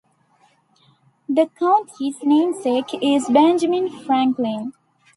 [1.29, 4.73] The county's namesake is Benjamin Franklin.